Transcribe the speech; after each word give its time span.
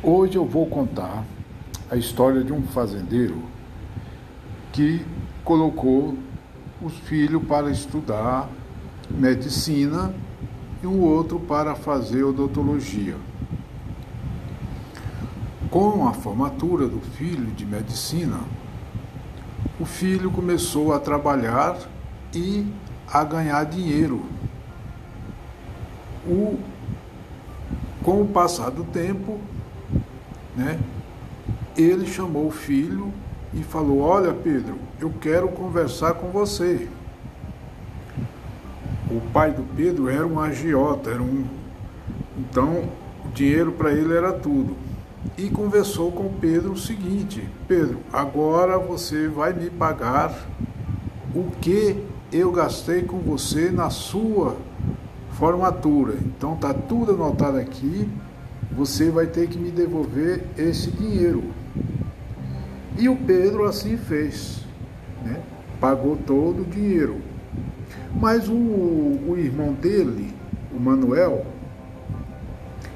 Hoje 0.00 0.36
eu 0.36 0.44
vou 0.44 0.64
contar 0.66 1.24
a 1.90 1.96
história 1.96 2.44
de 2.44 2.52
um 2.52 2.62
fazendeiro 2.62 3.42
que 4.72 5.04
colocou 5.42 6.16
os 6.80 6.96
filhos 6.98 7.42
para 7.42 7.68
estudar 7.68 8.48
medicina 9.10 10.14
e 10.84 10.86
um 10.86 11.00
outro 11.00 11.40
para 11.40 11.74
fazer 11.74 12.22
odontologia. 12.22 13.16
Com 15.68 16.06
a 16.06 16.12
formatura 16.12 16.86
do 16.86 17.00
filho 17.00 17.46
de 17.46 17.66
medicina, 17.66 18.38
o 19.80 19.84
filho 19.84 20.30
começou 20.30 20.94
a 20.94 21.00
trabalhar 21.00 21.76
e 22.32 22.64
a 23.12 23.24
ganhar 23.24 23.64
dinheiro. 23.64 24.24
O, 26.24 26.56
com 28.04 28.22
o 28.22 28.28
passar 28.28 28.70
do 28.70 28.84
tempo, 28.84 29.40
né, 30.58 30.78
ele 31.76 32.06
chamou 32.06 32.48
o 32.48 32.50
filho 32.50 33.12
e 33.54 33.62
falou: 33.62 34.00
Olha, 34.00 34.34
Pedro, 34.34 34.76
eu 35.00 35.12
quero 35.20 35.48
conversar 35.48 36.14
com 36.14 36.28
você. 36.28 36.88
O 39.10 39.20
pai 39.32 39.52
do 39.52 39.62
Pedro 39.74 40.08
era 40.10 40.26
um 40.26 40.38
agiota, 40.38 41.10
era 41.10 41.22
um. 41.22 41.44
Então, 42.36 42.88
o 43.24 43.28
dinheiro 43.32 43.72
para 43.72 43.92
ele 43.92 44.14
era 44.14 44.32
tudo. 44.32 44.76
E 45.36 45.48
conversou 45.48 46.10
com 46.10 46.28
Pedro 46.34 46.72
o 46.72 46.78
seguinte: 46.78 47.48
Pedro, 47.66 48.00
agora 48.12 48.78
você 48.78 49.28
vai 49.28 49.52
me 49.52 49.70
pagar 49.70 50.34
o 51.34 51.50
que 51.60 52.04
eu 52.32 52.50
gastei 52.50 53.02
com 53.02 53.18
você 53.18 53.70
na 53.70 53.88
sua 53.90 54.56
formatura. 55.32 56.14
Então 56.14 56.56
tá 56.56 56.74
tudo 56.74 57.12
anotado 57.12 57.58
aqui. 57.58 58.08
Você 58.72 59.10
vai 59.10 59.26
ter 59.26 59.48
que 59.48 59.58
me 59.58 59.70
devolver 59.70 60.44
esse 60.56 60.90
dinheiro. 60.90 61.44
E 62.96 63.08
o 63.08 63.16
Pedro 63.16 63.64
assim 63.64 63.96
fez, 63.96 64.64
né? 65.24 65.40
pagou 65.80 66.16
todo 66.16 66.62
o 66.62 66.64
dinheiro. 66.64 67.18
Mas 68.14 68.48
o, 68.48 68.54
o 68.54 69.34
irmão 69.36 69.72
dele, 69.72 70.34
o 70.74 70.80
Manuel, 70.80 71.46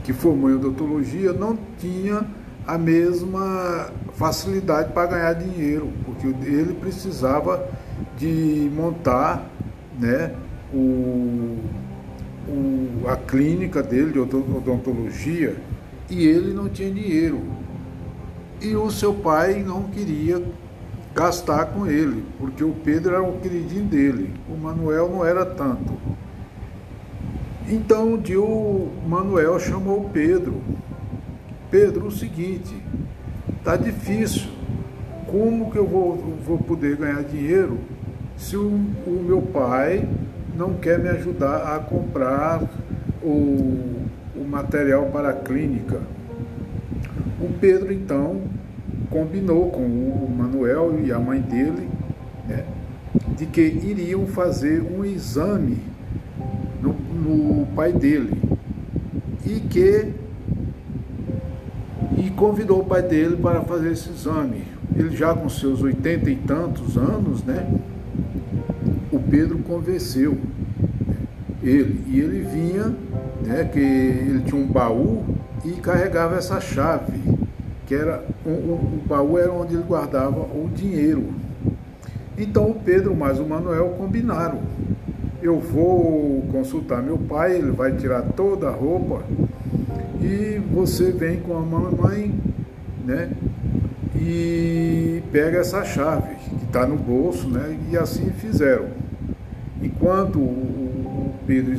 que 0.03 0.13
formou 0.13 0.51
em 0.51 0.55
odontologia, 0.55 1.33
não 1.33 1.57
tinha 1.79 2.25
a 2.67 2.79
mesma 2.79 3.91
facilidade 4.15 4.93
para 4.93 5.07
ganhar 5.07 5.33
dinheiro, 5.35 5.91
porque 6.05 6.27
ele 6.27 6.75
precisava 6.75 7.69
de 8.17 8.71
montar 8.75 9.49
né, 9.99 10.35
o, 10.73 11.59
o, 12.49 13.09
a 13.09 13.17
clínica 13.17 13.83
dele 13.83 14.13
de 14.13 14.19
odontologia 14.19 15.57
e 16.11 16.27
ele 16.27 16.53
não 16.53 16.69
tinha 16.69 16.91
dinheiro. 16.91 17.41
E 18.61 18.77
o 18.77 18.91
seu 18.91 19.15
pai 19.15 19.63
não 19.63 19.85
queria 19.85 20.43
gastar 21.15 21.67
com 21.67 21.87
ele, 21.87 22.25
porque 22.39 22.63
o 22.63 22.73
Pedro 22.73 23.15
era 23.15 23.23
o 23.23 23.39
queridinho 23.39 23.85
dele, 23.85 24.31
o 24.49 24.57
Manuel 24.57 25.11
não 25.11 25.25
era 25.25 25.45
tanto. 25.45 25.93
Então 27.69 28.15
um 28.15 28.19
dia 28.19 28.41
o 28.41 28.91
Manuel 29.07 29.59
chamou 29.59 30.01
o 30.01 30.11
Pedro. 30.11 30.61
Pedro, 31.71 32.07
o 32.07 32.11
seguinte, 32.11 32.75
tá 33.65 33.77
difícil. 33.77 34.51
Como 35.27 35.71
que 35.71 35.79
eu 35.79 35.87
vou, 35.87 36.37
vou 36.45 36.59
poder 36.59 36.97
ganhar 36.97 37.23
dinheiro 37.23 37.79
se 38.37 38.57
o, 38.57 38.67
o 39.07 39.25
meu 39.27 39.41
pai 39.41 40.07
não 40.57 40.75
quer 40.75 40.99
me 40.99 41.09
ajudar 41.09 41.75
a 41.75 41.79
comprar 41.79 42.63
o, 43.23 44.03
o 44.37 44.45
material 44.49 45.07
para 45.07 45.31
a 45.31 45.33
clínica? 45.33 46.01
O 47.41 47.53
Pedro 47.61 47.93
então 47.93 48.43
combinou 49.11 49.71
com 49.71 49.83
o 49.83 50.35
Manuel 50.37 51.01
e 51.05 51.13
a 51.13 51.19
mãe 51.19 51.41
dele 51.41 51.89
né, 52.49 52.65
de 53.37 53.47
que 53.47 53.61
iriam 53.61 54.27
fazer 54.27 54.83
um 54.83 55.05
exame 55.05 55.79
no, 56.81 56.93
no 56.93 57.67
pai 57.75 57.93
dele 57.93 58.41
e 59.45 59.61
que 59.61 60.13
e 62.17 62.31
convidou 62.31 62.81
o 62.81 62.85
pai 62.85 63.03
dele 63.03 63.37
para 63.37 63.63
fazer 63.63 63.93
esse 63.93 64.11
exame. 64.11 64.65
Ele 64.95 65.17
já 65.17 65.35
com 65.35 65.49
seus 65.49 65.83
oitenta 65.83 66.31
e 66.31 66.37
tantos 66.37 66.97
anos, 66.97 67.43
né? 67.43 67.67
Pedro 69.33 69.59
convenceu 69.61 70.37
ele 71.63 72.05
e 72.07 72.21
ele 72.21 72.43
vinha, 72.43 72.95
né? 73.41 73.65
Que 73.73 73.81
ele 73.81 74.43
tinha 74.45 74.61
um 74.61 74.67
baú 74.67 75.25
e 75.65 75.71
carregava 75.81 76.37
essa 76.37 76.61
chave, 76.61 77.19
que 77.87 77.95
era 77.95 78.23
o, 78.45 78.51
o 78.51 79.03
baú 79.09 79.39
era 79.39 79.51
onde 79.51 79.73
ele 79.73 79.85
guardava 79.85 80.41
o 80.41 80.69
dinheiro. 80.77 81.31
Então 82.37 82.71
o 82.71 82.75
Pedro 82.75 83.17
mais 83.17 83.41
o 83.41 83.45
Manuel 83.47 83.95
combinaram 83.97 84.61
eu 85.43 85.59
vou 85.59 86.43
consultar 86.53 87.03
meu 87.03 87.19
pai, 87.19 87.57
ele 87.57 87.73
vai 87.73 87.93
tirar 87.97 88.23
toda 88.37 88.69
a 88.69 88.71
roupa 88.71 89.23
e 90.21 90.61
você 90.73 91.11
vem 91.11 91.41
com 91.41 91.57
a 91.57 91.61
mamãe, 91.61 92.33
né? 93.05 93.33
E 94.15 95.21
pega 95.33 95.59
essa 95.59 95.83
chave 95.85 96.37
que 96.37 96.65
está 96.67 96.87
no 96.87 96.97
bolso, 96.97 97.49
né? 97.49 97.77
E 97.91 97.97
assim 97.97 98.31
fizeram. 98.31 99.02
Enquanto 99.83 100.39
o 100.39 101.35
Pedro 101.47 101.73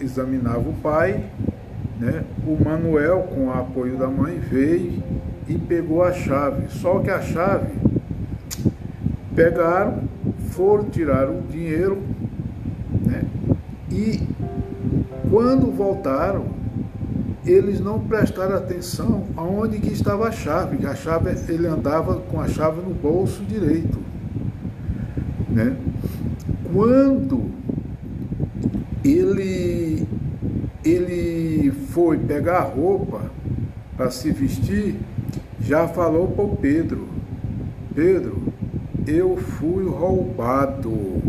examinava 0.00 0.68
o 0.68 0.74
pai, 0.82 1.24
né? 1.98 2.24
O 2.46 2.62
Manuel, 2.62 3.28
com 3.34 3.46
o 3.46 3.52
apoio 3.52 3.96
da 3.96 4.08
mãe, 4.08 4.38
veio 4.38 5.02
e 5.48 5.56
pegou 5.56 6.02
a 6.02 6.12
chave. 6.12 6.68
Só 6.68 6.98
que 6.98 7.10
a 7.10 7.20
chave 7.20 7.72
pegaram, 9.34 10.02
foram 10.50 10.84
tirar 10.84 11.28
o 11.28 11.42
dinheiro 11.42 12.02
né? 13.04 13.22
E 13.90 14.26
quando 15.30 15.70
voltaram, 15.70 16.46
eles 17.44 17.80
não 17.80 18.00
prestaram 18.00 18.56
atenção 18.56 19.24
aonde 19.36 19.78
que 19.78 19.92
estava 19.92 20.28
a 20.28 20.32
chave. 20.32 20.86
A 20.86 20.94
chave 20.94 21.30
ele 21.52 21.66
andava 21.66 22.16
com 22.16 22.40
a 22.40 22.48
chave 22.48 22.80
no 22.80 22.94
bolso 22.94 23.42
direito. 23.44 23.98
Né? 25.48 25.76
Quando 26.74 27.52
ele 29.04 30.04
ele 30.84 31.70
foi 31.70 32.18
pegar 32.18 32.58
a 32.58 32.62
roupa 32.62 33.30
para 33.96 34.10
se 34.10 34.32
vestir, 34.32 34.96
já 35.60 35.86
falou 35.86 36.26
para 36.26 36.48
Pedro, 36.56 37.06
Pedro, 37.94 38.42
eu 39.06 39.36
fui 39.36 39.86
roubado 39.88 41.22